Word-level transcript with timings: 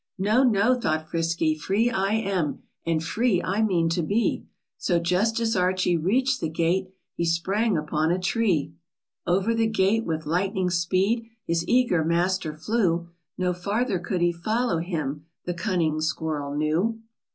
"No, 0.17 0.41
no,' 0.41 0.69
r 0.73 0.81
thought 0.81 1.09
Frisky, 1.11 1.53
"free 1.55 1.91
/> 1.91 1.91
I 1.91 2.13
am, 2.13 2.63
And 2.87 3.03
free 3.03 3.39
I 3.43 3.61
mean 3.61 3.87
to 3.89 4.01
be!" 4.01 4.47
So, 4.79 4.97
just 4.97 5.39
as 5.39 5.55
Archie 5.55 5.95
reach'd 5.95 6.41
the 6.41 6.49
gate, 6.49 6.89
He 7.13 7.23
sprang 7.23 7.77
upon 7.77 8.09
a 8.09 8.17
tree. 8.17 8.73
Over 9.27 9.53
the 9.53 9.67
gate 9.67 10.03
with 10.03 10.25
lightning 10.25 10.71
speed 10.71 11.29
His 11.45 11.63
eager 11.67 12.03
master 12.03 12.55
flew, 12.57 13.09
No 13.37 13.53
farther 13.53 13.99
could 13.99 14.21
he 14.21 14.31
follow 14.31 14.79
him, 14.79 15.27
The 15.45 15.53
cunning 15.53 16.01
squirrel 16.01 16.55
knew 16.57 16.77
127 16.77 16.81
FRISKY, 16.81 17.01
THE 17.01 17.05
SQUIRREL. 17.05 17.07